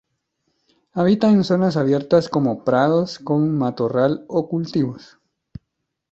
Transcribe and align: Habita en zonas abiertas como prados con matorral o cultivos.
Habita 0.93 1.29
en 1.29 1.43
zonas 1.43 1.77
abiertas 1.77 2.27
como 2.27 2.63
prados 2.63 3.19
con 3.19 3.55
matorral 3.55 4.25
o 4.27 4.49
cultivos. 4.49 5.19